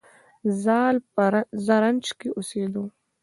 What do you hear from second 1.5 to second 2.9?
زرنج کې اوسیده